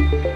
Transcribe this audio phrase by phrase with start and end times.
[0.00, 0.27] Un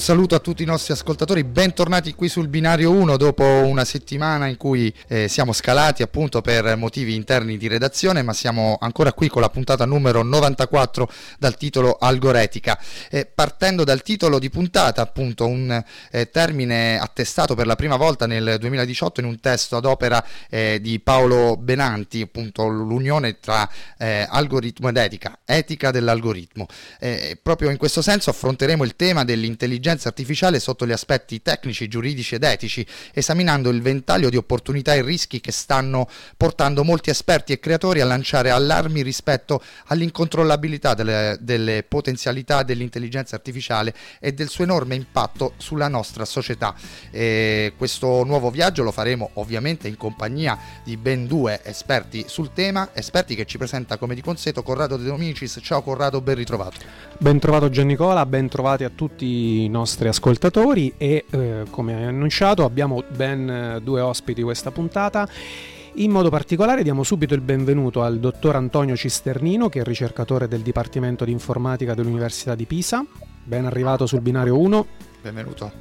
[0.00, 4.56] saluto a tutti i nostri ascoltatori, bentornati qui sul binario 1 dopo una settimana in
[4.56, 9.42] cui eh, siamo scalati appunto per motivi interni di redazione, ma siamo ancora qui con
[9.42, 11.06] la puntata numero 94
[11.38, 12.80] dal titolo Algoretica.
[13.10, 18.26] Eh, partendo dal titolo di puntata, appunto un eh, termine attestato per la prima volta
[18.26, 24.26] nel 2018 in un testo ad opera eh, di Paolo Benanti, appunto l'unione tra eh,
[24.26, 26.66] algoritmo ed etica, etica dell'algoritmo.
[26.98, 31.88] Eh, proprio in questo senso affronteremo il tema dell'intelligenza l'intelligenza artificiale sotto gli aspetti tecnici,
[31.88, 37.52] giuridici ed etici, esaminando il ventaglio di opportunità e rischi che stanno portando molti esperti
[37.52, 44.64] e creatori a lanciare allarmi rispetto all'incontrollabilità delle, delle potenzialità dell'intelligenza artificiale e del suo
[44.64, 46.74] enorme impatto sulla nostra società.
[47.10, 52.90] E questo nuovo viaggio lo faremo ovviamente in compagnia di ben due esperti sul tema,
[52.92, 55.58] esperti che ci presenta come di consueto Corrado De Dominicis.
[55.62, 56.78] Ciao Corrado, ben ritrovato.
[57.18, 62.64] Ben trovato Giannicola, ben trovati a tutti i nostri ascoltatori e eh, come hai annunciato
[62.64, 65.28] abbiamo ben eh, due ospiti questa puntata.
[65.94, 70.60] In modo particolare diamo subito il benvenuto al dottor Antonio Cisternino, che è ricercatore del
[70.60, 73.04] Dipartimento di Informatica dell'Università di Pisa.
[73.42, 74.86] Ben arrivato sul binario 1.
[75.20, 75.72] Benvenuto.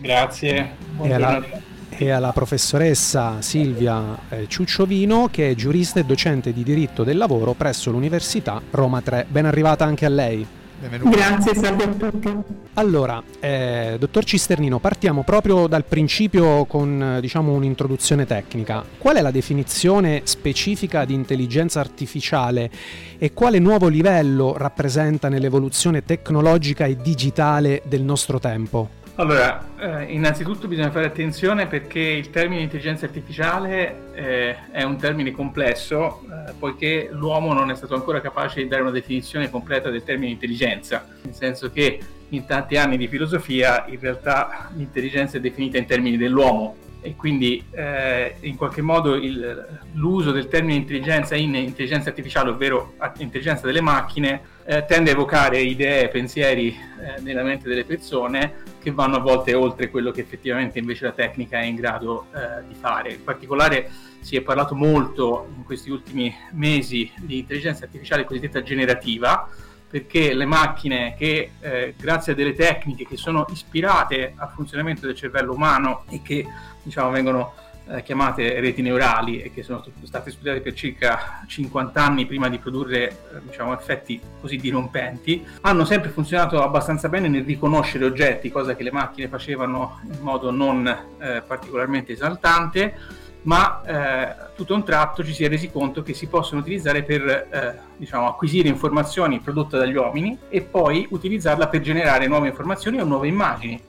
[0.00, 0.76] Grazie.
[1.00, 1.42] E alla,
[1.88, 7.54] e alla, professoressa Silvia eh, Ciucciovino, che è giurista e docente di diritto del lavoro
[7.54, 9.26] presso l'Università Roma 3.
[9.28, 10.46] Ben arrivata anche a lei.
[10.80, 11.10] Benvenuto.
[11.10, 12.32] Grazie, salve a tutti.
[12.74, 18.84] Allora, eh, dottor Cisternino, partiamo proprio dal principio con diciamo, un'introduzione tecnica.
[18.96, 22.70] Qual è la definizione specifica di intelligenza artificiale
[23.18, 28.97] e quale nuovo livello rappresenta nell'evoluzione tecnologica e digitale del nostro tempo?
[29.18, 35.32] Allora, eh, innanzitutto bisogna fare attenzione perché il termine intelligenza artificiale eh, è un termine
[35.32, 40.04] complesso, eh, poiché l'uomo non è stato ancora capace di dare una definizione completa del
[40.04, 45.78] termine intelligenza, nel senso che in tanti anni di filosofia in realtà l'intelligenza è definita
[45.78, 46.76] in termini dell'uomo.
[47.00, 52.94] E quindi eh, in qualche modo il, l'uso del termine intelligenza in intelligenza artificiale, ovvero
[53.16, 58.90] intelligenza delle macchine, eh, tende a evocare idee, pensieri eh, nella mente delle persone che
[58.90, 62.74] vanno a volte oltre quello che effettivamente invece la tecnica è in grado eh, di
[62.74, 63.14] fare.
[63.14, 63.90] In particolare
[64.20, 69.48] si è parlato molto in questi ultimi mesi di intelligenza artificiale cosiddetta generativa,
[69.88, 75.14] perché le macchine che eh, grazie a delle tecniche che sono ispirate al funzionamento del
[75.14, 76.46] cervello umano e che
[76.82, 77.54] diciamo, vengono
[77.90, 82.58] eh, chiamate reti neurali e che sono state studiate per circa 50 anni prima di
[82.58, 88.76] produrre eh, diciamo, effetti così dirompenti, hanno sempre funzionato abbastanza bene nel riconoscere oggetti, cosa
[88.76, 92.94] che le macchine facevano in modo non eh, particolarmente esaltante,
[93.42, 97.02] ma eh, tutto a un tratto ci si è resi conto che si possono utilizzare
[97.02, 103.00] per eh, diciamo, acquisire informazioni prodotte dagli uomini e poi utilizzarla per generare nuove informazioni
[103.00, 103.80] o nuove immagini.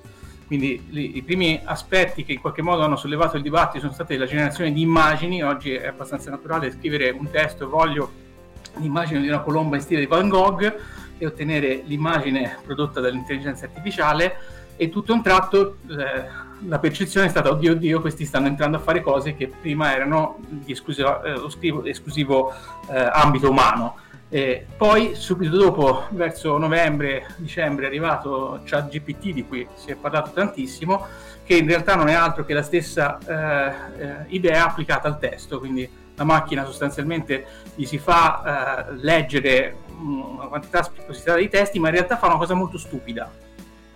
[0.49, 4.17] Quindi li, i primi aspetti che in qualche modo hanno sollevato il dibattito sono stati
[4.17, 8.11] la generazione di immagini, oggi è abbastanza naturale scrivere un testo, voglio
[8.77, 10.75] l'immagine di una colomba in stile di Van Gogh
[11.19, 14.37] e ottenere l'immagine prodotta dall'intelligenza artificiale.
[14.75, 16.25] E tutto a un tratto eh,
[16.67, 20.39] la percezione è stata oddio oddio questi stanno entrando a fare cose che prima erano
[20.47, 22.51] di esclusivo, eh, esclusivo
[22.89, 23.97] eh, ambito umano
[24.31, 30.29] e poi subito dopo, verso novembre, dicembre, è arrivato ChatGPT di cui si è parlato
[30.31, 31.05] tantissimo,
[31.43, 35.57] che in realtà non è altro che la stessa eh, eh, idea applicata al testo,
[35.57, 41.87] quindi la macchina sostanzialmente gli si fa eh, leggere una quantità spropositata di testi, ma
[41.87, 43.31] in realtà fa una cosa molto stupida.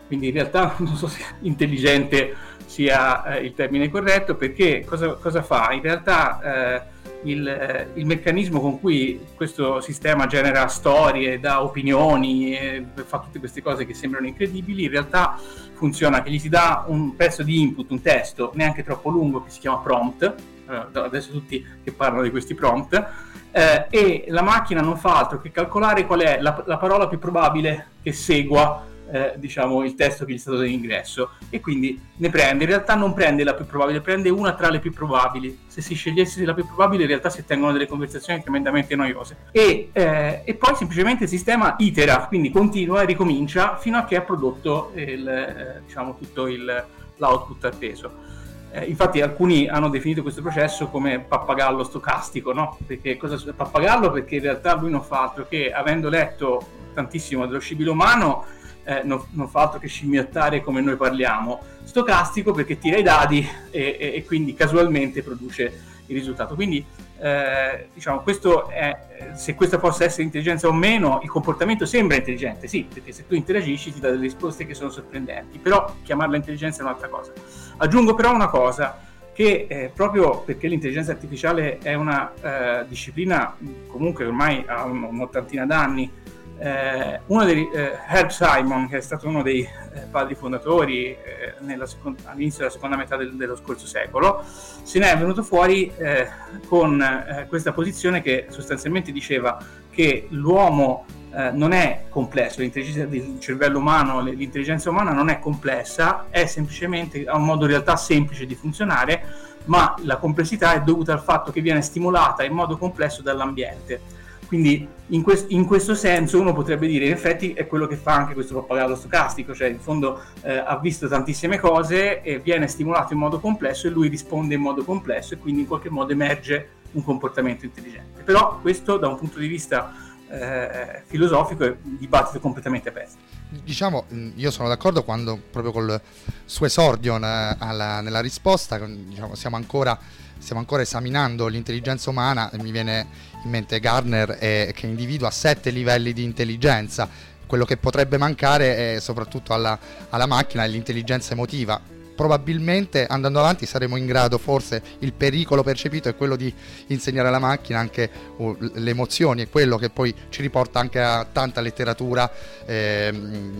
[0.08, 2.36] Quindi in realtà non so se intelligente
[2.66, 5.72] sia eh, il termine corretto, perché cosa, cosa fa?
[5.74, 6.82] In realtà eh,
[7.24, 13.62] il, eh, il, meccanismo con cui questo sistema genera storie, dà opinioni, fa tutte queste
[13.62, 15.40] cose che sembrano incredibili, in realtà
[15.74, 19.50] funziona che gli si dà un pezzo di input, un testo neanche troppo lungo che
[19.50, 23.04] si chiama prompt, eh, adesso tutti che parlano di questi prompt,
[23.52, 27.20] eh, e la macchina non fa altro che calcolare qual è la, la parola più
[27.20, 31.60] probabile che segua eh, diciamo, il testo che gli è stato dato in ingresso e
[31.60, 34.94] quindi ne prende, in realtà non prende la più probabile, prende una tra le più
[34.94, 35.60] probabili.
[35.68, 39.38] Se si scegliesse la più probabile in realtà si ottengono delle conversazioni tremendamente noiose.
[39.52, 44.16] E, eh, e poi semplicemente il sistema itera, quindi continua e ricomincia fino a che
[44.16, 46.86] ha prodotto il, eh, diciamo, tutto il,
[47.18, 48.32] l'output atteso.
[48.76, 52.76] Eh, infatti alcuni hanno definito questo processo come pappagallo stocastico, no?
[52.88, 54.10] Perché cosa pappagallo?
[54.10, 56.66] Perché in realtà lui non fa altro che, avendo letto
[56.96, 58.46] tantissimo dello scibile umano,
[58.84, 61.62] eh, non, non, fa altro che scimmiottare come noi parliamo.
[61.84, 66.56] Stocastico perché tira i dadi e, e, e quindi casualmente produce il risultato.
[66.56, 66.86] Quindi
[67.20, 72.68] eh, diciamo, questo è, se questa possa essere intelligenza o meno, il comportamento sembra intelligente,
[72.68, 76.82] sì, perché se tu interagisci ti dà delle risposte che sono sorprendenti, però chiamarla intelligenza
[76.82, 77.32] è un'altra cosa.
[77.78, 79.00] Aggiungo però una cosa,
[79.34, 83.56] che eh, proprio perché l'intelligenza artificiale è una eh, disciplina
[83.88, 86.12] comunque ormai ha un'ottantina d'anni,
[86.58, 91.56] eh, uno dei, eh, Herb Simon, che è stato uno dei eh, padri fondatori eh,
[91.86, 96.28] seconda, all'inizio della seconda metà del, dello scorso secolo, se ne è venuto fuori eh,
[96.68, 99.58] con eh, questa posizione che sostanzialmente diceva
[99.90, 106.46] che l'uomo non è complesso, l'intelligenza del cervello umano, l'intelligenza umana non è complessa, è
[106.46, 109.26] semplicemente ha un modo in realtà semplice di funzionare,
[109.66, 114.22] ma la complessità è dovuta al fatto che viene stimolata in modo complesso dall'ambiente
[114.54, 118.14] quindi in, quest- in, questo senso uno potrebbe dire in effetti è quello che fa
[118.14, 123.14] anche questo pappagallo stocastico, cioè in fondo eh, ha visto tantissime cose e viene stimolato
[123.14, 126.68] in modo complesso e lui risponde in modo complesso e quindi in qualche modo emerge
[126.92, 128.22] un comportamento intelligente.
[128.22, 129.92] Però questo da un punto di vista
[130.34, 133.16] eh, filosofico un dibattito completamente aperto.
[133.50, 136.02] Diciamo, io sono d'accordo quando proprio col
[136.46, 139.98] suo esordio alla, nella risposta, diciamo, siamo ancora
[140.44, 143.08] stiamo ancora esaminando l'intelligenza umana e mi viene
[143.46, 147.08] in mente Gardner eh, che individua sette livelli di intelligenza.
[147.46, 151.80] Quello che potrebbe mancare è soprattutto alla, alla macchina è l'intelligenza emotiva
[152.16, 156.54] probabilmente andando avanti saremo in grado, forse il pericolo percepito è quello di
[156.88, 161.26] insegnare alla macchina anche uh, le emozioni, è quello che poi ci riporta anche a
[161.26, 162.32] tanta letteratura
[162.66, 163.14] eh,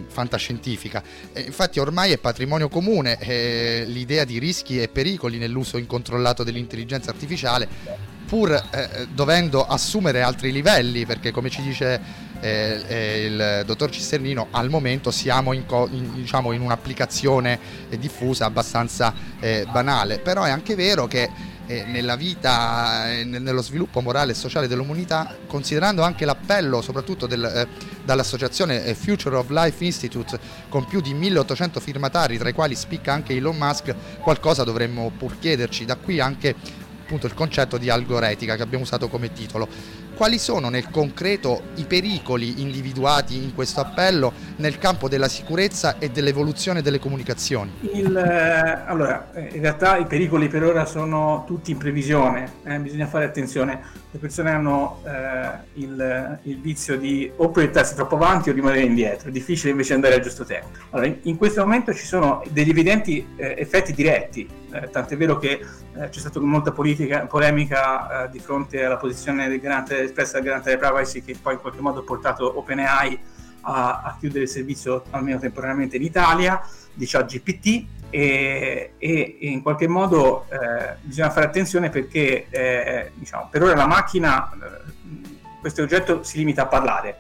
[0.08, 1.04] fantascientifica.
[1.34, 7.10] E infatti ormai è patrimonio comune eh, l'idea di rischi e pericoli nell'uso incontrollato dell'intelligenza
[7.10, 13.90] artificiale pur eh, dovendo assumere altri livelli, perché come ci dice eh, eh, il dottor
[13.90, 17.58] Cisternino, al momento siamo in, co- in, diciamo, in un'applicazione
[17.98, 21.30] diffusa abbastanza eh, banale, però è anche vero che
[21.68, 27.46] eh, nella vita, eh, nello sviluppo morale e sociale dell'umanità, considerando anche l'appello soprattutto del,
[27.46, 27.68] eh,
[28.04, 30.38] dall'associazione Future of Life Institute
[30.68, 35.40] con più di 1800 firmatari, tra i quali spicca anche Elon Musk, qualcosa dovremmo pur
[35.40, 39.68] chiederci, da qui anche appunto il concetto di algoretica che abbiamo usato come titolo
[40.16, 46.10] quali sono nel concreto i pericoli individuati in questo appello nel campo della sicurezza e
[46.10, 47.72] dell'evoluzione delle comunicazioni?
[47.94, 52.80] Il, eh, allora, eh, in realtà i pericoli per ora sono tutti in previsione, eh,
[52.80, 53.82] bisogna fare attenzione,
[54.14, 59.30] le persone hanno eh, il, il, vizio di o proiettarsi troppo avanti o rimanere indietro,
[59.30, 60.68] è difficile invece andare al giusto tempo.
[60.92, 65.40] Allora, in, in questo momento ci sono degli evidenti eh, effetti diretti, eh, tant'è vero
[65.40, 70.70] che c'è stata molta politica, polemica di fronte alla posizione del garante espressa dal garante
[70.76, 73.20] della privacy che poi in qualche modo ha portato OpenAI
[73.64, 76.62] a, a chiudere il servizio almeno temporaneamente in Italia
[76.94, 83.48] di ChatGPT e, e, e, in qualche modo eh, bisogna fare attenzione perché eh, diciamo,
[83.50, 87.18] per ora la macchina, eh, questo oggetto si limita a parlare,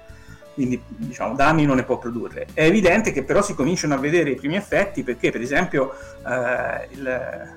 [0.53, 2.47] quindi diciamo, da anni non ne può produrre.
[2.53, 5.93] È evidente che però si cominciano a vedere i primi effetti perché per esempio
[6.27, 7.51] eh, il,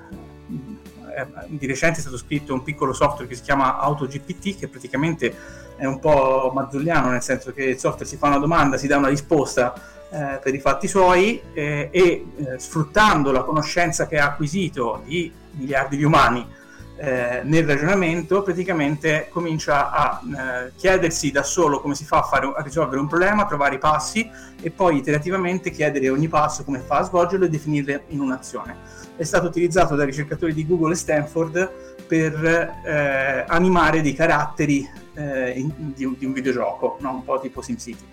[1.47, 5.35] di recente è stato scritto un piccolo software che si chiama AutoGPT che praticamente
[5.75, 8.97] è un po' mazzulliano nel senso che il software si fa una domanda, si dà
[8.97, 9.73] una risposta
[10.09, 12.25] eh, per i fatti suoi eh, e eh,
[12.59, 16.55] sfruttando la conoscenza che ha acquisito di miliardi di umani
[16.99, 22.51] eh, nel ragionamento praticamente comincia a eh, chiedersi da solo come si fa a, fare,
[22.55, 24.27] a, risolvere un problema, trovare i passi
[24.59, 29.23] e poi iterativamente chiedere ogni passo come fa a svolgerlo e definirle in un'azione è
[29.23, 31.71] stato utilizzato dai ricercatori di Google e Stanford
[32.07, 32.45] per
[32.85, 37.11] eh, animare dei caratteri eh, in, di, di, un videogioco, no?
[37.11, 38.05] un po' tipo SimCity.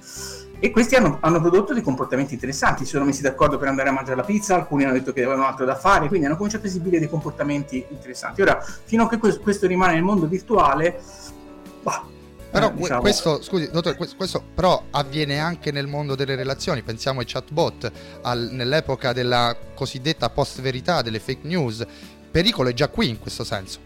[0.58, 3.92] E questi hanno, hanno, prodotto dei comportamenti interessanti, si sono messi d'accordo per andare a
[3.92, 6.68] mangiare la pizza, alcuni hanno detto che avevano altro da fare, quindi hanno cominciato a
[6.68, 8.40] esibire dei comportamenti interessanti.
[8.40, 10.98] Ora, fino a che questo, rimane nel mondo virtuale,
[11.82, 12.06] bah,
[12.54, 13.00] però eh, diciamo...
[13.00, 16.82] questo, scusi, dottore, questo, però avviene anche nel mondo delle relazioni.
[16.82, 17.90] Pensiamo ai chatbot,
[18.22, 21.80] al, nell'epoca della cosiddetta post-verità, delle fake news.
[21.80, 21.88] Il
[22.30, 23.80] pericolo è già qui in questo senso.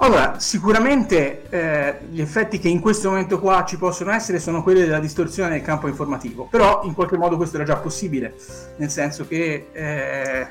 [0.00, 4.80] Allora, sicuramente eh, gli effetti che in questo momento qua ci possono essere sono quelli
[4.80, 8.34] della distorsione del campo informativo, però in qualche modo questo era già possibile,
[8.76, 10.48] nel senso che eh,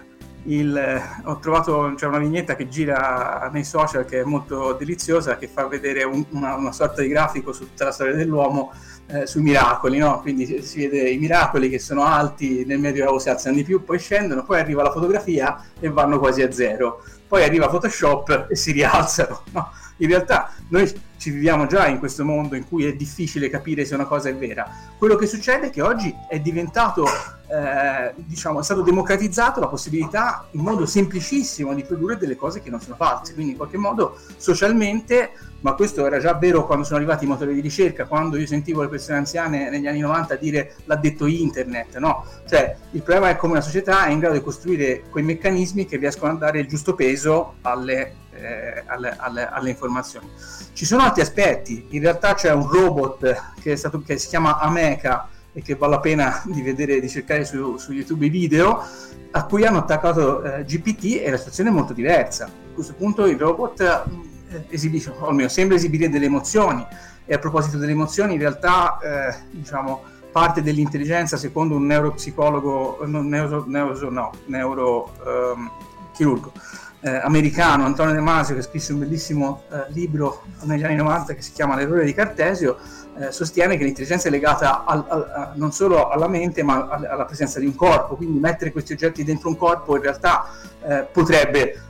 [0.47, 5.47] il, ho trovato c'è una vignetta che gira nei social che è molto deliziosa, che
[5.47, 8.71] fa vedere un, una, una, sorta di grafico su tutta la storia dell'uomo
[9.07, 10.21] eh, sui miracoli, no?
[10.21, 13.99] quindi si vede i miracoli che sono alti, nel Medioevo si alzano di più, poi
[13.99, 18.71] scendono, poi arriva la fotografia e vanno quasi a zero, poi arriva Photoshop e si
[18.71, 19.43] rialzano.
[19.57, 19.71] No?
[19.99, 23.95] In realtà noi ci viviamo già in questo mondo in cui è difficile capire se
[23.95, 24.69] una cosa è vera.
[24.97, 27.05] Quello che succede è che oggi è diventato,
[27.49, 32.69] eh, diciamo, è stato democratizzato la possibilità in modo semplicissimo di produrre delle cose che
[32.69, 33.33] non sono false.
[33.33, 35.31] Quindi in qualche modo socialmente,
[35.61, 38.81] ma questo era già vero quando sono arrivati i motori di ricerca, quando io sentivo
[38.83, 42.25] le persone anziane negli anni 90 dire l'ha detto internet, no?
[42.47, 45.97] Cioè il problema è come una società è in grado di costruire quei meccanismi che
[45.97, 50.29] riescono a dare il giusto peso alle eh, alle, alle, alle, informazioni.
[50.73, 55.29] Ci sono altri aspetti, in realtà c'è un robot che, stato, che si chiama Ameca
[55.53, 58.83] e che vale la pena di vedere, di cercare su, su YouTube i video,
[59.31, 62.45] a cui hanno attaccato eh, GPT e la situazione è molto diversa.
[62.45, 66.85] A questo punto il robot eh, esibisce, o almeno sembra esibire delle emozioni
[67.25, 73.27] e a proposito delle emozioni in realtà eh, diciamo parte dell'intelligenza secondo un neuropsicologo, non,
[73.27, 76.61] neuro, neuro, no, neurochirurgo, um,
[77.01, 81.41] eh, americano Antonio De Masio che scrisse un bellissimo eh, libro negli anni 90 che
[81.41, 82.77] si chiama L'errore di Cartesio
[83.19, 87.05] eh, sostiene che l'intelligenza è legata al, al, a, non solo alla mente ma al,
[87.05, 88.15] alla presenza di un corpo.
[88.15, 90.49] Quindi mettere questi oggetti dentro un corpo in realtà
[90.85, 91.81] eh, potrebbe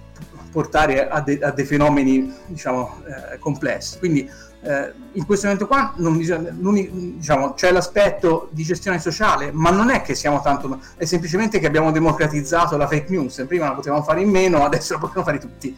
[0.52, 4.00] portare a, de, a, dei fenomeni diciamo eh, complessi.
[4.00, 4.30] Quindi
[4.62, 10.02] eh, in questo momento qua bisogna, diciamo, c'è l'aspetto di gestione sociale, ma non è
[10.02, 14.22] che siamo tanto, è semplicemente che abbiamo democratizzato la fake news, prima la potevamo fare
[14.22, 15.76] in meno, adesso la possiamo fare tutti.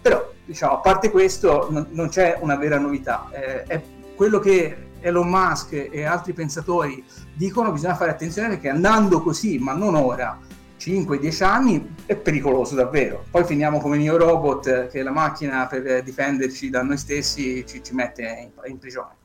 [0.00, 3.28] Però, diciamo, a parte questo, non, non c'è una vera novità.
[3.30, 3.82] Eh, è
[4.14, 9.72] quello che Elon Musk e altri pensatori dicono, bisogna fare attenzione perché andando così, ma
[9.72, 10.38] non ora,
[10.78, 13.24] 5-10 anni è pericoloso davvero.
[13.30, 17.94] Poi finiamo come Neo Robot, che la macchina per difenderci da noi stessi ci, ci
[17.94, 19.16] mette in, in prigione.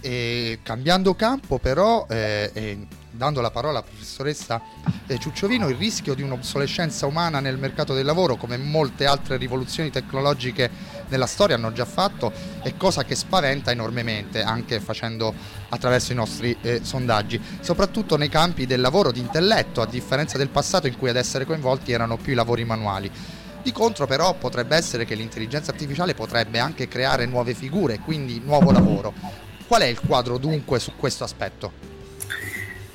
[0.00, 4.60] E cambiando campo però, eh, e dando la parola alla professoressa
[5.06, 9.90] eh, Ciucciovino, il rischio di un'obsolescenza umana nel mercato del lavoro, come molte altre rivoluzioni
[9.90, 10.70] tecnologiche
[11.08, 12.32] nella storia hanno già fatto,
[12.62, 15.34] è cosa che spaventa enormemente, anche facendo
[15.68, 20.48] attraverso i nostri eh, sondaggi, soprattutto nei campi del lavoro di intelletto, a differenza del
[20.48, 23.10] passato in cui ad essere coinvolti erano più i lavori manuali.
[23.62, 28.70] Di contro però potrebbe essere che l'intelligenza artificiale potrebbe anche creare nuove figure, quindi nuovo
[28.70, 29.14] lavoro.
[29.66, 31.72] Qual è il quadro dunque su questo aspetto?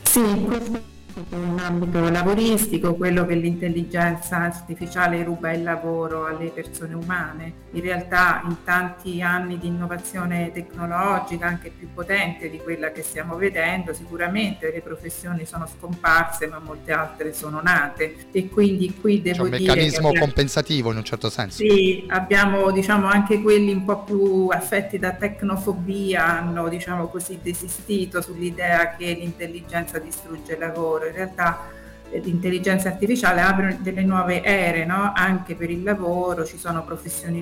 [0.03, 0.97] Sì,
[1.29, 7.53] in ambito lavoristico, quello che l'intelligenza artificiale ruba il lavoro alle persone umane.
[7.71, 13.35] In realtà in tanti anni di innovazione tecnologica, anche più potente di quella che stiamo
[13.35, 19.45] vedendo, sicuramente le professioni sono scomparse ma molte altre sono nate e quindi qui devo
[19.45, 19.57] dire...
[19.57, 20.25] C'è un meccanismo abbiamo...
[20.25, 21.57] compensativo in un certo senso.
[21.57, 28.21] Sì, abbiamo diciamo anche quelli un po' più affetti da tecnofobia hanno diciamo così desistito
[28.21, 31.67] sull'idea che l'intelligenza distrugge il lavoro in realtà
[32.09, 35.11] eh, l'intelligenza artificiale apre delle nuove ere no?
[35.15, 37.41] anche per il lavoro, ci sono professioni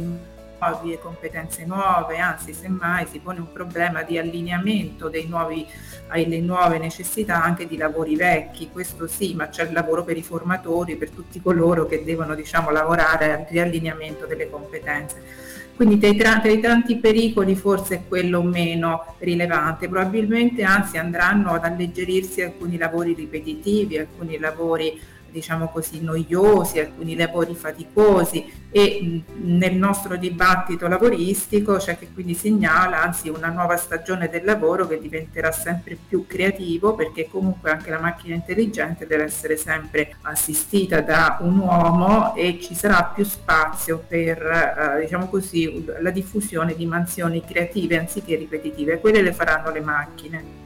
[0.60, 5.66] nuove competenze nuove, anzi semmai si pone un problema di allineamento dei nuovi,
[6.08, 10.24] alle nuove necessità anche di lavori vecchi, questo sì, ma c'è il lavoro per i
[10.24, 15.46] formatori, per tutti coloro che devono diciamo, lavorare al riallineamento delle competenze.
[15.78, 21.52] Quindi tra i, tra i, tanti pericoli forse è quello meno rilevante, probabilmente anzi andranno
[21.52, 25.00] ad alleggerirsi alcuni lavori ripetitivi, alcuni lavori
[25.32, 33.02] diciamo così, noiosi, alcuni lavori faticosi e nel nostro dibattito lavoristico c'è che quindi segnala
[33.02, 38.00] anzi una nuova stagione del lavoro che diventerà sempre più creativo perché comunque anche la
[38.00, 44.42] macchina intelligente deve essere sempre assistita da un uomo e ci sarà più spazio per
[44.42, 50.66] eh, diciamo così, la diffusione di mansioni creative anziché ripetitive, quelle le faranno le macchine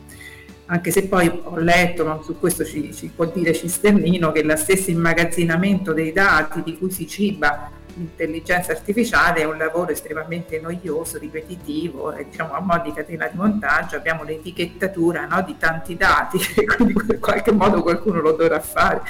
[0.72, 4.56] anche se poi ho letto, ma su questo ci, ci può dire Cisternino, che lo
[4.56, 11.18] stesso immagazzinamento dei dati di cui si ciba l'intelligenza artificiale è un lavoro estremamente noioso,
[11.18, 13.98] ripetitivo, e, diciamo a mo' di catena di montaggio.
[13.98, 16.40] Abbiamo l'etichettatura no, di tanti dati,
[16.78, 19.02] quindi in qualche modo qualcuno lo dovrà fare.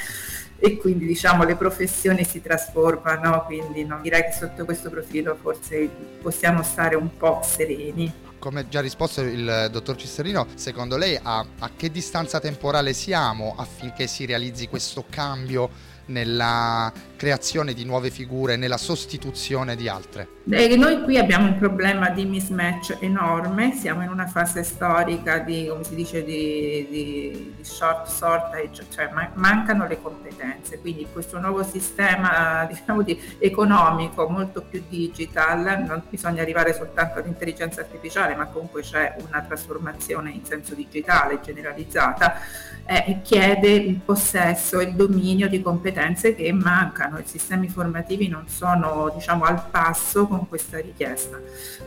[0.57, 5.87] E quindi diciamo le professioni si trasformano, quindi no, direi che sotto questo profilo forse
[6.23, 11.69] possiamo stare un po' sereni come già risposto il dottor Cisterino, secondo lei a, a,
[11.77, 15.69] che distanza temporale siamo affinché si realizzi questo cambio
[16.05, 20.27] nella creazione di nuove figure, nella sostituzione di altre?
[20.43, 25.67] Beh, noi qui abbiamo un problema di mismatch enorme, siamo in una fase storica di,
[25.69, 31.63] come si dice, di, di, di short shortage, cioè mancano le competenze, quindi questo nuovo
[31.63, 38.81] sistema diciamo, di, economico molto più digital, non bisogna arrivare soltanto all'intelligenza artificiale, ma comunque
[38.81, 42.39] c'è una trasformazione in senso digitale generalizzata,
[42.83, 46.00] eh, chiede il possesso il dominio di competenze
[46.35, 51.39] che mancano, i sistemi formativi non sono diciamo, al passo con questa richiesta.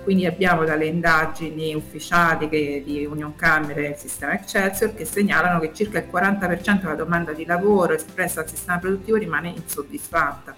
[0.03, 5.73] Quindi abbiamo dalle indagini ufficiali che, di Union Camere e sistema Excelsior che segnalano che
[5.75, 10.55] circa il 40% della domanda di lavoro espressa al sistema produttivo rimane insoddisfatta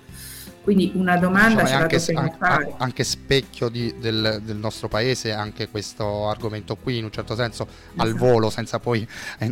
[0.67, 6.29] quindi una domanda diciamo, anche, anche, anche, specchio di, del, del, nostro paese, anche questo
[6.29, 8.03] argomento qui, in un certo senso esatto.
[8.03, 9.07] al volo, senza poi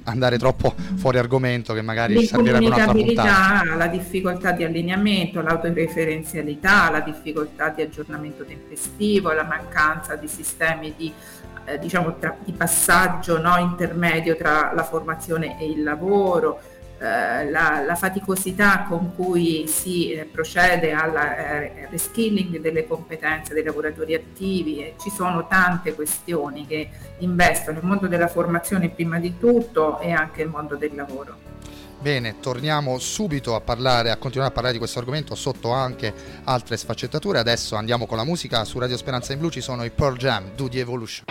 [0.06, 3.76] andare troppo fuori argomento, che magari ci servirebbe un'altra puntata.
[3.76, 11.12] La difficoltà di allineamento, l'autoreferenzialità, la difficoltà di aggiornamento tempestivo, la mancanza di sistemi di
[11.66, 16.60] eh, diciamo, tra, di passaggio no, intermedio tra la formazione e il lavoro,
[16.98, 23.64] eh, la, la, faticosità con cui si eh, procede al eh, reskilling delle competenze dei
[23.64, 29.38] lavoratori attivi e ci sono tante questioni che investono il mondo della formazione prima di
[29.38, 31.52] tutto e anche il mondo del lavoro.
[32.00, 36.12] Bene, torniamo subito a parlare, a continuare a parlare di questo argomento sotto anche
[36.44, 37.38] altre sfaccettature.
[37.38, 38.64] Adesso andiamo con la musica.
[38.64, 41.24] Su Radio Speranza in Blu ci sono i Pearl Jam, Do the Evolution.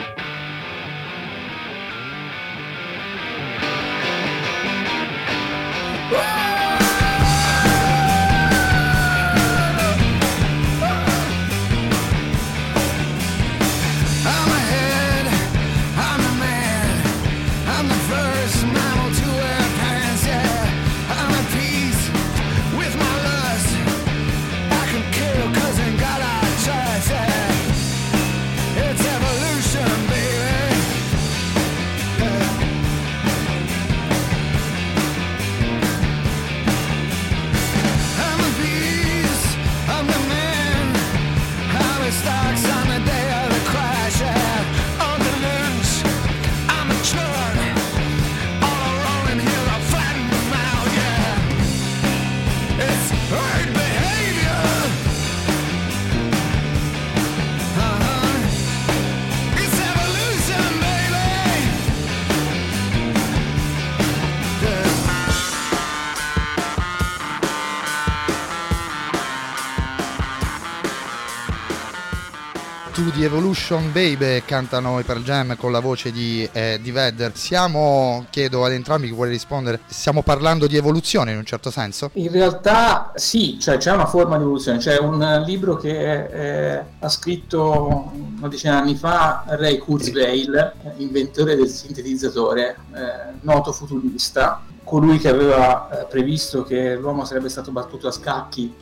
[73.23, 77.31] Evolution Baby cantano i Pearl Jam con la voce di, eh, di Vedder.
[77.35, 82.09] Siamo, chiedo ad entrambi chi vuole rispondere, stiamo parlando di evoluzione in un certo senso?
[82.13, 87.09] In realtà sì, cioè c'è una forma di evoluzione, c'è un libro che eh, ha
[87.09, 95.17] scritto una decina di anni fa Ray Kurzweil, inventore del sintetizzatore, eh, noto futurista, colui
[95.17, 98.73] che aveva eh, previsto che l'uomo sarebbe stato battuto a scacchi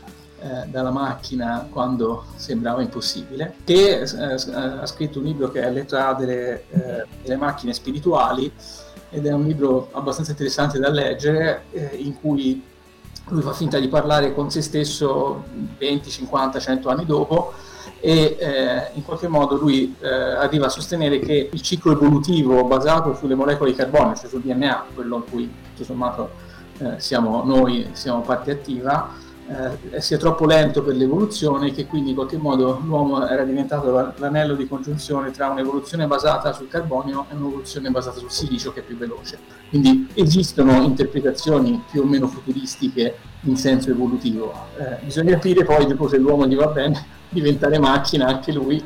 [0.41, 6.13] eh, dalla macchina quando sembrava impossibile, che eh, ha scritto un libro che è L'età
[6.13, 8.51] delle, eh, delle, macchine spirituali
[9.09, 11.65] ed è un libro abbastanza interessante da leggere
[11.97, 12.63] in cui
[13.27, 15.43] lui fa finta di parlare con se stesso
[15.77, 17.53] 20, 50, 100 anni dopo
[17.99, 23.13] e eh, in qualche modo lui eh, arriva a sostenere che il ciclo evolutivo basato
[23.13, 26.31] sulle molecole di carbonio, cioè sul DNA, quello in cui tutto sommato
[26.79, 29.20] eh, siamo noi, siamo parte attiva,
[29.51, 34.13] eh, sia troppo lento per l'evoluzione e che quindi in qualche modo l'uomo era diventato
[34.17, 38.83] l'anello di congiunzione tra un'evoluzione basata sul carbonio e un'evoluzione basata sul silicio che è
[38.83, 39.37] più veloce.
[39.69, 44.53] Quindi esistono interpretazioni più o meno futuristiche in senso evolutivo.
[44.77, 48.81] Eh, bisogna capire poi dopo se l'uomo gli va bene diventare macchina anche lui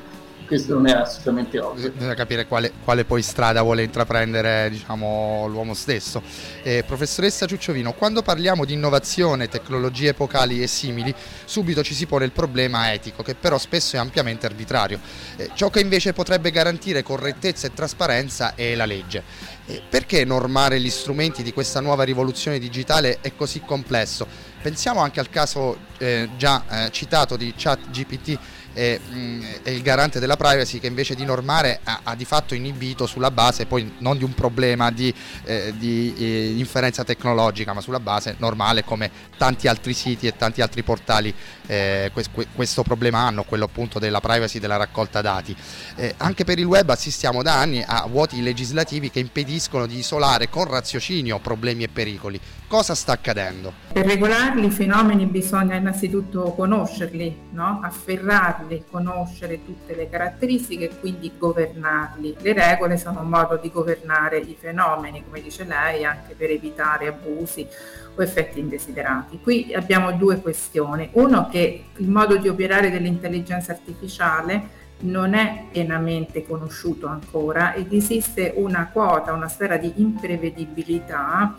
[0.45, 1.91] questo non è assolutamente ovvio.
[1.91, 6.21] Bisogna capire quale, quale poi strada vuole intraprendere diciamo, l'uomo stesso.
[6.63, 11.13] Eh, professoressa Ciucciovino, quando parliamo di innovazione, tecnologie epocali e simili,
[11.45, 14.99] subito ci si pone il problema etico, che però spesso è ampiamente arbitrario.
[15.35, 19.23] Eh, ciò che invece potrebbe garantire correttezza e trasparenza è la legge.
[19.67, 24.27] Eh, perché normare gli strumenti di questa nuova rivoluzione digitale è così complesso?
[24.61, 28.39] Pensiamo anche al caso eh, già eh, citato di ChatGPT
[28.75, 32.53] e, mh, e, il garante della privacy che invece di normare ha, ha, di fatto
[32.53, 35.11] inibito sulla base poi non di un problema di,
[35.45, 40.61] eh, di eh, inferenza tecnologica ma sulla base normale come tanti altri siti e tanti
[40.61, 41.33] altri portali
[41.67, 42.11] eh,
[42.53, 45.55] questo problema hanno, quello appunto della privacy della raccolta dati.
[45.95, 50.49] Eh, anche per il web assistiamo da anni a vuoti legislativi che impediscono di isolare
[50.49, 52.39] con raziocinio problemi e pericoli.
[52.67, 53.71] Cosa sta accadendo?
[53.93, 57.79] Per regolarli i fenomeni bisogna innanzitutto conoscerli, no?
[57.83, 62.37] afferrarli, conoscere tutte le caratteristiche e quindi governarli.
[62.39, 67.07] Le regole sono un modo di governare i fenomeni, come dice lei, anche per evitare
[67.07, 67.67] abusi
[68.15, 69.39] o effetti indesiderati.
[69.43, 71.09] Qui abbiamo due questioni.
[71.13, 78.53] Uno che il modo di operare dell'intelligenza artificiale non è pienamente conosciuto ancora ed esiste
[78.55, 81.55] una quota, una sfera di imprevedibilità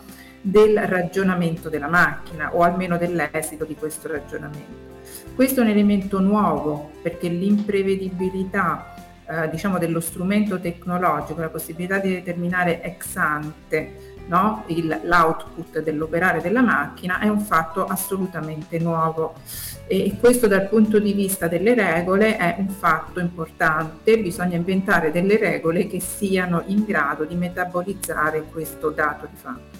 [0.49, 4.95] del ragionamento della macchina o almeno dell'esito di questo ragionamento.
[5.35, 8.93] Questo è un elemento nuovo perché l'imprevedibilità
[9.27, 14.63] eh, diciamo dello strumento tecnologico, la possibilità di determinare ex ante no?
[14.67, 19.35] Il, l'output dell'operare della macchina è un fatto assolutamente nuovo
[19.87, 25.37] e questo dal punto di vista delle regole è un fatto importante, bisogna inventare delle
[25.37, 29.76] regole che siano in grado di metabolizzare questo dato di fatto.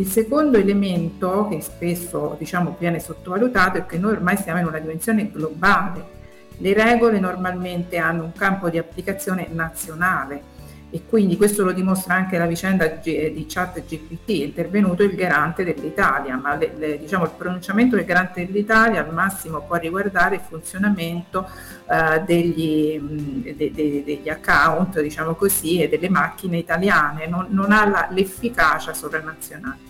[0.00, 4.78] Il secondo elemento che spesso diciamo, viene sottovalutato è che noi ormai siamo in una
[4.78, 6.18] dimensione globale.
[6.56, 10.42] Le regole normalmente hanno un campo di applicazione nazionale
[10.88, 15.64] e quindi questo lo dimostra anche la vicenda di chat GPT, è intervenuto il garante
[15.64, 20.40] dell'Italia, ma le, le, diciamo, il pronunciamento del garante dell'Italia al massimo può riguardare il
[20.40, 21.46] funzionamento
[21.84, 22.98] uh, degli,
[23.54, 28.94] de, de, degli, account diciamo così, e delle macchine italiane, non, non ha la, l'efficacia
[28.94, 29.88] sovranazionale.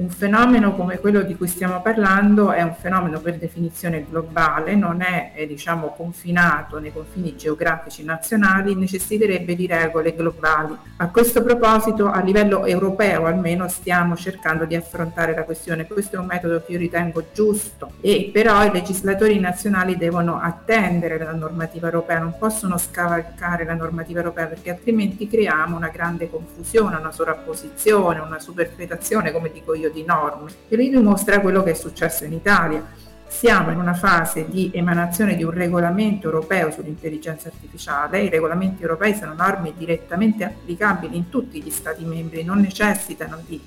[0.00, 5.02] Un fenomeno come quello di cui stiamo parlando è un fenomeno per definizione globale, non
[5.02, 10.74] è eh, diciamo, confinato nei confini geografici nazionali, necessiterebbe di regole globali.
[10.96, 15.86] A questo proposito, a livello europeo almeno, stiamo cercando di affrontare la questione.
[15.86, 21.18] Questo è un metodo che io ritengo giusto e però i legislatori nazionali devono attendere
[21.18, 26.96] la normativa europea, non possono scavalcare la normativa europea perché altrimenti creiamo una grande confusione,
[26.96, 31.74] una sovrapposizione, una superfetazione, come dico io di norme e lì dimostra quello che è
[31.74, 32.98] successo in Italia.
[33.26, 38.22] Siamo in una fase di emanazione di un regolamento europeo sull'intelligenza artificiale.
[38.22, 43.60] I regolamenti europei sono norme direttamente applicabili in tutti gli Stati membri, non necessitano di,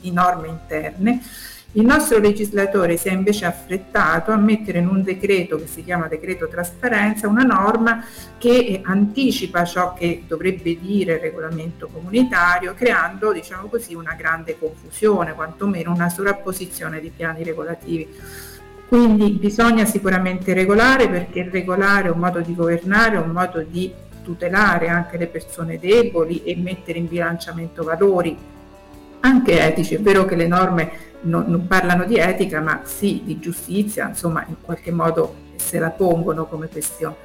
[0.00, 1.20] di norme interne
[1.74, 6.06] il nostro legislatore si è invece affrettato a mettere in un decreto che si chiama
[6.06, 8.04] decreto trasparenza una norma
[8.36, 15.32] che anticipa ciò che dovrebbe dire il regolamento comunitario, creando diciamo così, una grande confusione,
[15.32, 18.06] quantomeno una sovrapposizione di piani regolativi.
[18.86, 23.90] Quindi bisogna sicuramente regolare perché regolare è un modo di governare, è un modo di
[24.22, 28.36] tutelare anche le persone deboli e mettere in bilanciamento valori
[29.22, 29.94] anche etici.
[29.94, 30.90] È vero che le norme
[31.22, 35.90] non, non parlano di etica, ma sì di giustizia, insomma in qualche modo se la
[35.90, 37.16] pongono come questione.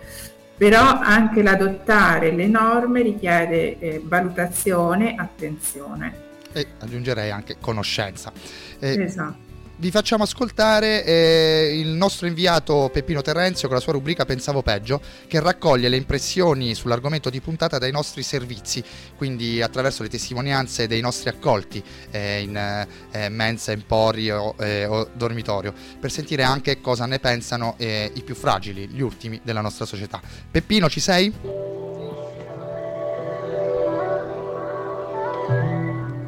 [0.58, 6.26] Però anche l'adottare le norme richiede eh, valutazione, attenzione.
[6.52, 8.32] E aggiungerei anche conoscenza.
[8.80, 9.47] Eh, esatto.
[9.80, 15.00] Vi facciamo ascoltare eh, il nostro inviato Peppino Terenzio con la sua rubrica Pensavo peggio,
[15.28, 18.84] che raccoglie le impressioni sull'argomento di puntata dai nostri servizi,
[19.16, 25.76] quindi attraverso le testimonianze dei nostri accolti eh, in eh, mensa, emporio eh, o dormitorio,
[26.00, 30.20] per sentire anche cosa ne pensano eh, i più fragili, gli ultimi della nostra società.
[30.50, 31.77] Peppino, ci sei?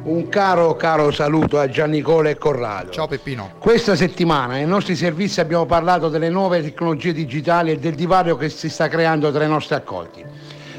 [0.02, 2.90] Un caro caro saluto a Giannicola e Corrado.
[2.90, 3.52] Ciao Peppino.
[3.58, 8.48] Questa settimana nei nostri servizi abbiamo parlato delle nuove tecnologie digitali e del divario che
[8.48, 10.24] si sta creando tra i nostri accolti.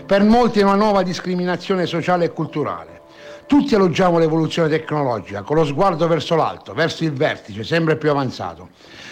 [0.08, 3.02] Per molti è una nuova discriminazione sociale e culturale.
[3.46, 8.70] Tutti elogiamo l'evoluzione tecnologica, con lo sguardo verso l'alto, verso il vertice, sempre più avanzato.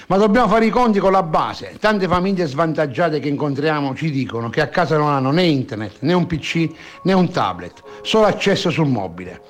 [0.08, 1.76] Ma dobbiamo fare i conti con la base.
[1.80, 6.14] Tante famiglie svantaggiate che incontriamo ci dicono che a casa non hanno né internet, né
[6.14, 6.68] un PC,
[7.04, 9.42] né un tablet, solo accesso sul mobile.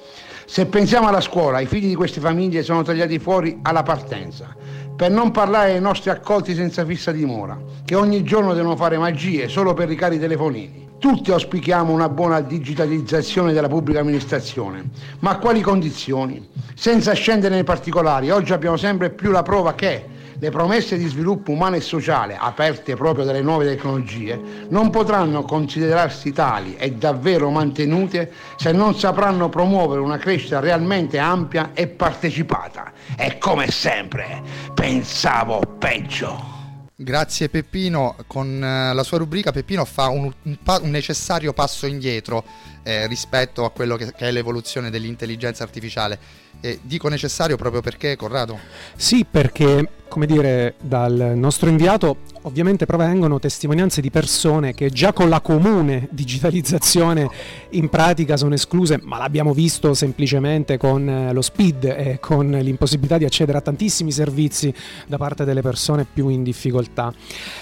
[0.51, 4.55] Se pensiamo alla scuola, i figli di queste famiglie sono tagliati fuori alla partenza.
[4.95, 9.47] Per non parlare dei nostri accolti senza fissa dimora, che ogni giorno devono fare magie
[9.47, 10.88] solo per ricari telefonini.
[10.97, 16.49] Tutti auspichiamo una buona digitalizzazione della pubblica amministrazione, ma a quali condizioni?
[16.73, 20.03] Senza scendere nei particolari, oggi abbiamo sempre più la prova che
[20.39, 26.32] le promesse di sviluppo umano e sociale, aperte proprio dalle nuove tecnologie, non potranno considerarsi
[26.32, 32.91] tali e davvero mantenute se non sapranno promuovere una crescita realmente ampia e partecipata.
[33.17, 34.41] E come sempre,
[34.73, 36.58] pensavo peggio.
[37.02, 42.43] Grazie Peppino, con eh, la sua rubrica Peppino fa un, un, un necessario passo indietro
[42.83, 46.19] eh, rispetto a quello che, che, è l'evoluzione dell'intelligenza artificiale.
[46.61, 48.59] E dico necessario proprio perché, Corrado?
[48.95, 55.29] Sì, perché, come dire, dal nostro inviato ovviamente provengono testimonianze di persone che già con
[55.29, 57.29] la comune digitalizzazione
[57.71, 63.17] in pratica sono escluse, ma l'abbiamo visto semplicemente con eh, lo speed e con l'impossibilità
[63.17, 64.73] di accedere a tantissimi servizi
[65.07, 67.13] da parte delle persone più in difficoltà.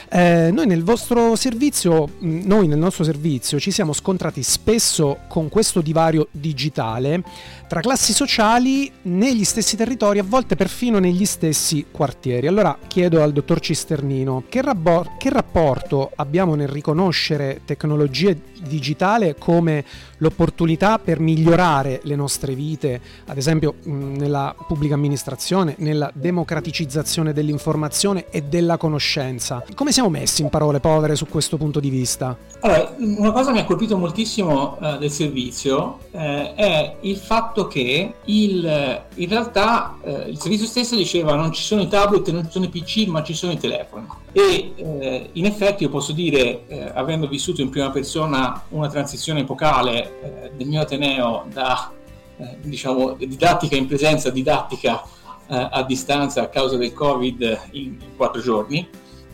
[0.10, 5.82] Eh, noi nel vostro servizio, noi nel nostro servizio ci siamo scontrati spesso con questo
[5.82, 7.24] divario digitale
[7.68, 12.48] tra classi sociali negli stessi territori, a volte perfino negli stessi quartieri.
[12.48, 19.84] Allora chiedo al dottor Cisternino che, rabor- che rapporto abbiamo nel riconoscere tecnologie digitali come
[20.18, 28.44] l'opportunità per migliorare le nostre vite, ad esempio nella pubblica amministrazione, nella democraticizzazione dell'informazione e
[28.44, 29.64] della conoscenza.
[29.76, 32.36] Come siamo messi in parole povere su questo punto di vista?
[32.62, 36.18] Allora, una cosa che mi ha colpito moltissimo uh, del servizio uh,
[36.56, 41.82] è il fatto che il, in realtà uh, il servizio stesso diceva non ci sono
[41.82, 44.06] i tablet, non ci sono i PC, ma ci sono i telefoni.
[44.32, 50.52] E in effetti io posso dire, avendo vissuto in prima persona una transizione epocale eh,
[50.56, 51.92] del mio Ateneo da
[52.40, 55.02] eh, diciamo, didattica in presenza, didattica
[55.48, 57.42] eh, a distanza a causa del Covid
[57.72, 58.88] in, in quattro giorni,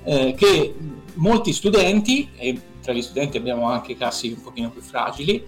[0.06, 0.74] eh, che
[1.16, 5.46] molti studenti, e tra gli studenti abbiamo anche classi un pochino più fragili,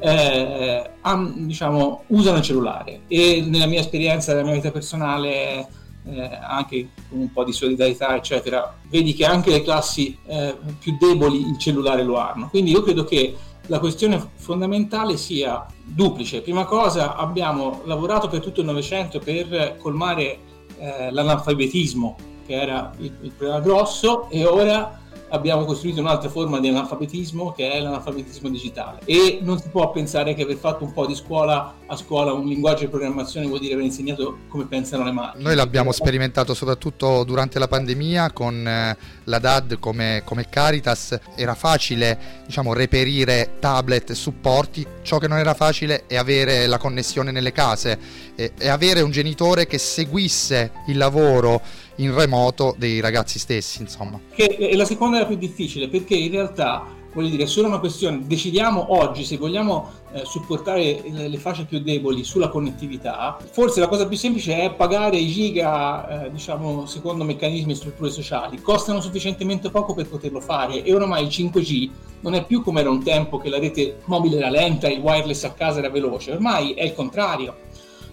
[0.00, 0.90] eh,
[1.34, 5.66] diciamo, usano il cellulare e nella mia esperienza, nella mia vita personale,
[6.04, 10.96] eh, anche con un po' di solidarietà, eccetera, vedi che anche le classi eh, più
[10.98, 12.48] deboli il cellulare lo hanno.
[12.48, 16.40] Quindi io credo che la questione fondamentale sia duplice.
[16.40, 20.38] Prima cosa abbiamo lavorato per tutto il Novecento per colmare
[20.78, 26.68] eh, l'analfabetismo, che era il, il problema grosso, e ora abbiamo costruito un'altra forma di
[26.68, 29.00] analfabetismo che è l'analfabetismo digitale.
[29.04, 32.46] E non si può pensare che aver fatto un po' di scuola a scuola un
[32.46, 35.42] linguaggio di programmazione vuol dire aver insegnato come pensano le macchine.
[35.42, 41.54] Noi l'abbiamo sperimentato soprattutto durante la pandemia con eh, la DAD come, come Caritas, era
[41.54, 47.30] facile diciamo, reperire tablet e supporti, ciò che non era facile è avere la connessione
[47.30, 47.98] nelle case
[48.34, 51.60] e, e avere un genitore che seguisse il lavoro
[51.98, 54.20] in remoto dei ragazzi stessi, insomma.
[54.34, 57.68] Che è la seconda è la più difficile perché in realtà voglio dire, è solo
[57.68, 63.36] una questione, decidiamo oggi se vogliamo eh, supportare le, le, fasce più deboli sulla connettività,
[63.50, 68.10] forse la cosa più semplice è pagare i giga, eh, diciamo, secondo meccanismi e strutture
[68.10, 72.80] sociali, costano sufficientemente poco per poterlo fare e oramai il 5G non è più come
[72.80, 76.32] era un tempo che la rete mobile era lenta, il wireless a casa era veloce,
[76.32, 77.66] ormai è il contrario.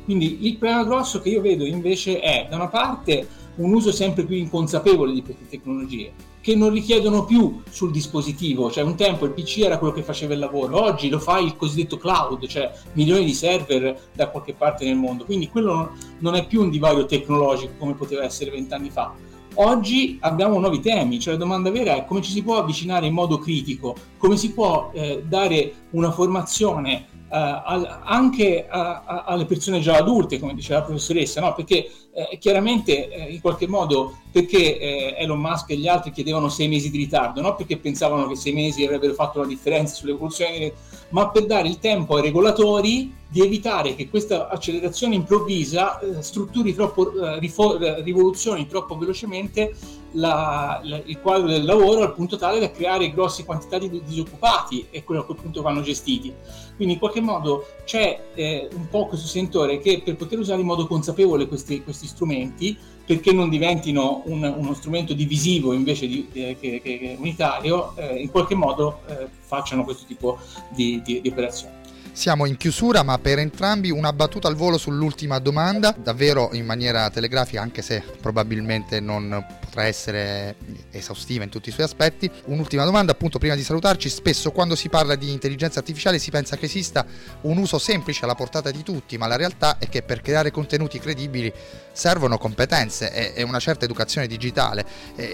[0.03, 4.25] Quindi il problema grosso che io vedo invece è da una parte un uso sempre
[4.25, 9.31] più inconsapevole di queste tecnologie, che non richiedono più sul dispositivo, cioè un tempo il
[9.31, 13.25] PC era quello che faceva il lavoro, oggi lo fa il cosiddetto cloud, cioè milioni
[13.25, 17.73] di server da qualche parte nel mondo, quindi quello non è più un divario tecnologico
[17.79, 19.13] come poteva essere vent'anni fa.
[19.57, 23.13] Oggi abbiamo nuovi temi, cioè la domanda vera è come ci si può avvicinare in
[23.13, 29.81] modo critico, come si può eh, dare una formazione Uh, anche a, a, alle persone
[29.81, 31.53] già adulte, come diceva la professoressa, no?
[31.53, 36.47] perché eh, chiaramente eh, in qualche modo perché eh, Elon Musk e gli altri chiedevano
[36.47, 40.71] sei mesi di ritardo, non perché pensavano che sei mesi avrebbero fatto la differenza sull'evoluzione,
[41.09, 46.73] ma per dare il tempo ai regolatori di evitare che questa accelerazione improvvisa eh, strutturi
[46.73, 49.75] troppo, eh, rifo- rivoluzioni troppo velocemente
[50.15, 54.87] la, la, il quadro del lavoro al punto tale da creare grosse quantità di disoccupati
[54.89, 56.33] e quello a quel punto vanno gestiti.
[56.75, 60.67] Quindi in qualche modo c'è eh, un po' questo sentore che per poter usare in
[60.67, 66.57] modo consapevole questi, questi strumenti, perché non diventino un, uno strumento divisivo invece di, eh,
[66.59, 70.37] che, che, unitario, eh, in qualche modo eh, facciano questo tipo
[70.69, 71.84] di, di, di operazioni.
[72.15, 77.09] Siamo in chiusura, ma per entrambi una battuta al volo sull'ultima domanda, davvero in maniera
[77.09, 80.55] telegrafica, anche se probabilmente non potrà essere
[80.91, 82.31] esaustiva in tutti i suoi aspetti.
[82.45, 86.55] Un'ultima domanda, appunto, prima di salutarci, spesso quando si parla di intelligenza artificiale si pensa
[86.55, 87.05] che esista
[87.41, 90.99] un uso semplice alla portata di tutti, ma la realtà è che per creare contenuti
[90.99, 91.51] credibili
[91.91, 94.85] servono competenze e una certa educazione digitale.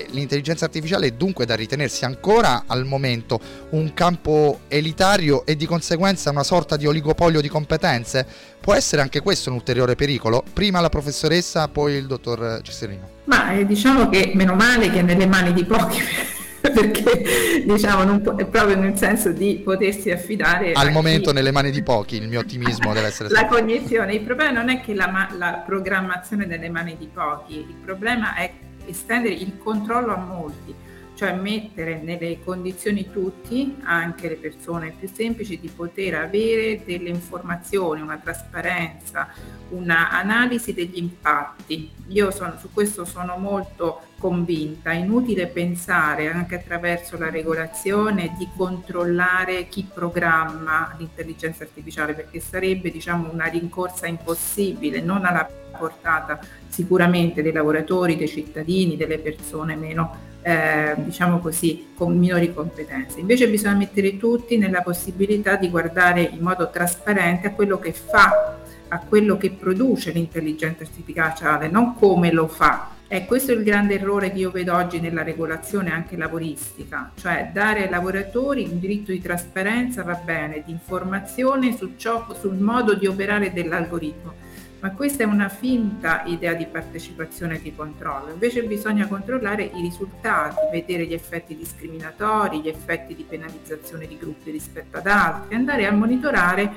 [0.10, 3.39] L'intelligenza artificiale è dunque da ritenersi ancora al momento
[3.70, 8.25] un campo elitario e di conseguenza una sorta di oligopolio di competenze.
[8.60, 10.43] Può essere anche questo un ulteriore pericolo?
[10.53, 13.10] Prima la professoressa, poi il dottor Cesserino.
[13.25, 15.99] Ma eh, diciamo che meno male che è nelle mani di pochi.
[16.62, 21.36] perché diciamo po- è proprio nel senso di potersi affidare al momento chi...
[21.36, 24.79] nelle mani di pochi il mio ottimismo deve essere la cognizione il problema non è
[24.81, 28.51] che la, ma- la programmazione nelle mani di pochi il problema è
[28.86, 30.73] estendere il controllo a molti
[31.21, 38.01] cioè mettere nelle condizioni tutti, anche le persone più semplici, di poter avere delle informazioni,
[38.01, 39.27] una trasparenza,
[39.69, 41.91] una analisi degli impatti.
[42.07, 48.47] Io sono, su questo sono molto convinta, è inutile pensare anche attraverso la regolazione di
[48.57, 57.43] controllare chi programma l'intelligenza artificiale perché sarebbe diciamo, una rincorsa impossibile, non alla portata sicuramente
[57.43, 63.19] dei lavoratori, dei cittadini, delle persone meno eh, diciamo così, con minori competenze.
[63.19, 68.58] Invece bisogna mettere tutti nella possibilità di guardare in modo trasparente a quello che fa,
[68.88, 72.99] a quello che produce l'intelligenza artificiale, non come lo fa.
[73.08, 77.49] E questo è il grande errore che io vedo oggi nella regolazione anche lavoristica, cioè
[77.54, 82.93] dare ai lavoratori un diritto di trasparenza va bene, di informazione su ciò, sul modo
[82.93, 84.34] di operare dell'algoritmo,
[84.82, 88.32] ma questa è una finta idea di partecipazione e di controllo.
[88.32, 94.50] Invece bisogna controllare i risultati, vedere gli effetti discriminatori, gli effetti di penalizzazione di gruppi
[94.50, 96.74] rispetto ad altri, andare a monitorare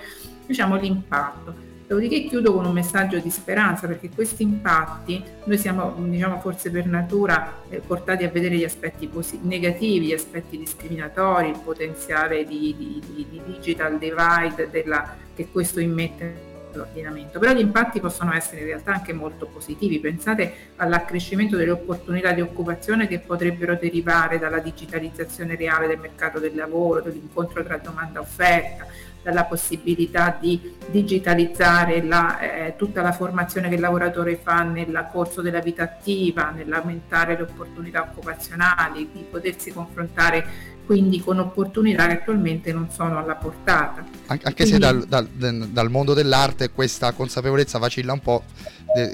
[0.47, 1.73] diciamo, l'impatto.
[1.87, 6.87] Dopodiché chiudo con un messaggio di speranza perché questi impatti noi siamo diciamo, forse per
[6.87, 12.75] natura eh, portati a vedere gli aspetti posi- negativi, gli aspetti discriminatori, il potenziale di,
[12.77, 18.61] di, di, di digital divide della, che questo immette l'ordinamento, però gli impatti possono essere
[18.61, 20.01] in realtà anche molto positivi.
[20.01, 26.55] Pensate all'accrescimento delle opportunità di occupazione che potrebbero derivare dalla digitalizzazione reale del mercato del
[26.55, 28.87] lavoro, dall'incontro tra domanda e offerta,
[29.25, 35.41] dalla possibilità di digitalizzare la, eh, tutta la formazione che il lavoratore fa nel corso
[35.41, 42.73] della vita attiva, nell'aumentare le opportunità occupazionali, di potersi confrontare quindi con opportunità che attualmente
[42.73, 44.05] non sono alla portata.
[44.27, 44.73] Anche quindi...
[44.73, 48.45] se dal, dal, dal, mondo dell'arte questa consapevolezza vacilla un po',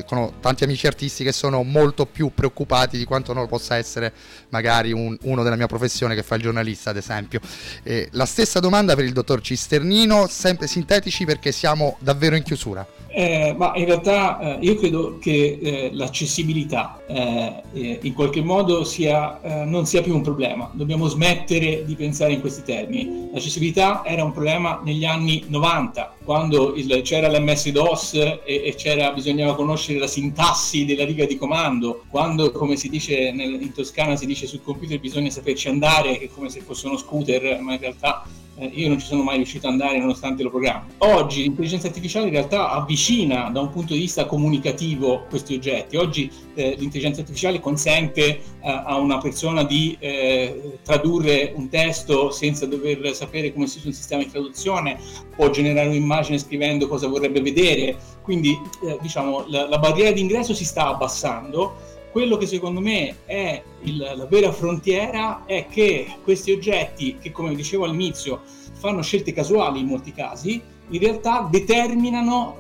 [0.07, 4.13] con tanti amici artisti che sono molto più preoccupati di quanto non lo possa essere
[4.51, 7.41] magari un, uno della mia professione che fa il giornalista ad esempio.
[7.83, 12.87] Eh, la stessa domanda per il dottor Cisternino, sempre sintetici perché siamo davvero in chiusura.
[13.13, 18.85] Eh, ma in realtà eh, io credo che eh, l'accessibilità eh, eh, in qualche modo
[18.85, 20.71] sia, eh, non sia più un problema.
[20.73, 23.31] Dobbiamo smettere di pensare in questi termini.
[23.33, 29.70] L'accessibilità era un problema negli anni 90, quando il, c'era l'MS-DOS e, e bisognava conoscere
[29.99, 34.47] la sintassi della riga di comando, quando come si dice nel, in Toscana si dice
[34.47, 38.25] sul computer bisogna saperci andare, che è come se fosse uno scooter, ma in realtà
[38.61, 40.93] eh, io non ci sono mai riuscito ad andare nonostante lo programmi.
[40.99, 45.97] Oggi l'intelligenza artificiale in realtà avvicina da un punto di vista comunicativo questi oggetti.
[45.97, 52.67] Oggi eh, l'intelligenza artificiale consente eh, a una persona di eh, tradurre un testo senza
[52.67, 54.99] dover sapere come si usa un sistema di traduzione,
[55.35, 58.51] può generare un'immagine scrivendo cosa vorrebbe vedere, quindi
[58.87, 63.97] eh, diciamo la, la barriera d'ingresso si sta abbassando quello che secondo me è il,
[63.97, 68.41] la vera frontiera è che questi oggetti, che come dicevo all'inizio
[68.73, 72.57] fanno scelte casuali in molti casi, in realtà determinano,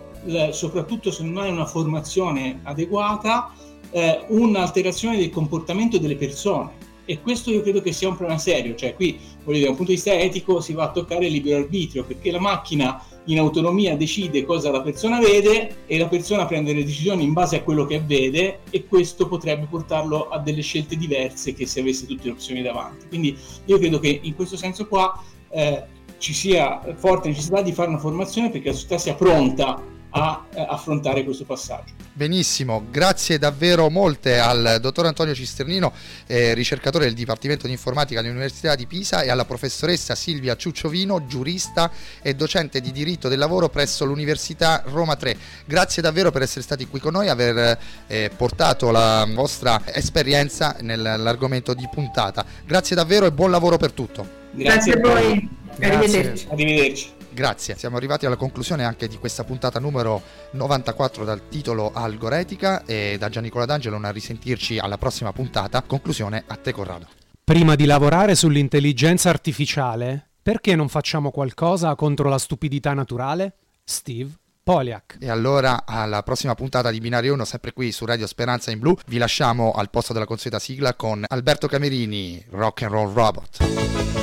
[0.50, 3.52] soprattutto se non hai una formazione adeguata,
[3.90, 6.88] eh, un'alterazione del comportamento delle persone.
[7.04, 9.76] E questo io credo che sia un problema serio, cioè qui, voglio dire, da un
[9.76, 13.38] punto di vista etico si va a toccare il libero arbitrio, perché la macchina in
[13.38, 17.62] autonomia decide cosa la persona vede e la persona prende le decisioni in base a
[17.62, 22.24] quello che vede e questo potrebbe portarlo a delle scelte diverse che se avesse tutte
[22.24, 23.06] le opzioni davanti.
[23.08, 25.84] Quindi io credo che in questo senso qua eh,
[26.18, 30.66] ci sia forte necessità di fare una formazione perché la società sia pronta a eh,
[30.68, 31.92] affrontare questo passaggio.
[32.12, 35.92] Benissimo, grazie davvero molte al dottor Antonio Cisternino,
[36.26, 41.90] eh, ricercatore del Dipartimento di Informatica dell'Università di Pisa e alla professoressa Silvia Ciucciovino, giurista
[42.20, 45.36] e docente di diritto del lavoro presso l'Università Roma 3.
[45.64, 51.74] Grazie davvero per essere stati qui con noi, aver eh, portato la vostra esperienza nell'argomento
[51.74, 52.44] di puntata.
[52.66, 54.38] Grazie davvero e buon lavoro per tutto.
[54.50, 55.48] Grazie, grazie a voi.
[55.80, 56.46] Arrivederci.
[56.50, 57.18] Arrivederci.
[57.32, 63.16] Grazie, siamo arrivati alla conclusione anche di questa puntata numero 94 dal titolo Algoretica e
[63.18, 65.82] da Giannicola D'Angelo a risentirci alla prossima puntata.
[65.82, 67.06] Conclusione a te Corrado.
[67.44, 73.54] Prima di lavorare sull'intelligenza artificiale, perché non facciamo qualcosa contro la stupidità naturale?
[73.84, 74.30] Steve
[74.62, 75.16] Poliak.
[75.20, 78.96] E allora alla prossima puntata di Binario 1, sempre qui su Radio Speranza in Blu,
[79.06, 84.19] vi lasciamo al posto della consueta sigla con Alberto Camerini, Rock and Roll Robot.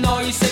[0.00, 0.47] Sempre